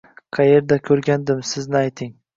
[0.35, 2.15] Qqayerda ko‘rgandim sizni ayting